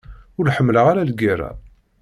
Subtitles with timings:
[0.39, 1.51] Ur ḥemmleɣ ara lgerra.